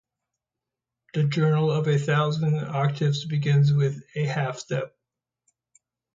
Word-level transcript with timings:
The 1.13 1.25
journey 1.25 1.69
of 1.73 1.87
a 1.87 1.99
thousand 1.99 2.55
octaves 2.55 3.23
begins 3.27 3.71
with 3.71 4.01
a 4.15 4.25
half-step. 4.25 4.97